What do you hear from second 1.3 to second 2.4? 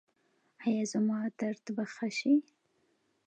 درد به ښه شي؟